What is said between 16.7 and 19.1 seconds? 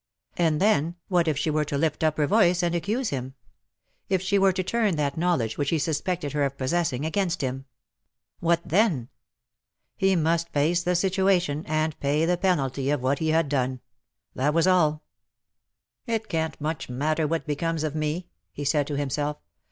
matter what becomes of me/' he said to